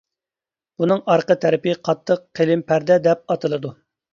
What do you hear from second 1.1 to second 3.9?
ئارقا تەرىپى قاتتىق قېلىن پەردە دەپ ئاتىلىدۇ.